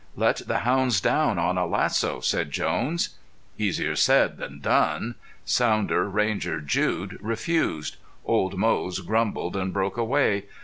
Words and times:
"Let 0.15 0.47
the 0.47 0.61
hounds 0.61 0.99
down 0.99 1.37
on 1.37 1.59
a 1.59 1.67
lasso," 1.67 2.21
said 2.21 2.49
Jones. 2.49 3.09
Easier 3.59 3.95
said 3.95 4.37
than 4.37 4.59
done! 4.59 5.13
Sounder, 5.45 6.09
Ranger, 6.09 6.59
Jude 6.59 7.19
refused. 7.21 7.97
Old 8.25 8.57
Moze 8.57 9.01
grumbled 9.01 9.55
and 9.55 9.71
broke 9.71 9.97
away. 9.97 10.45